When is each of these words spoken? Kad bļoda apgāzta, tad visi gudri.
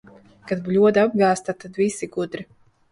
Kad 0.51 0.63
bļoda 0.69 1.03
apgāzta, 1.11 1.57
tad 1.63 1.79
visi 1.85 2.13
gudri. 2.19 2.49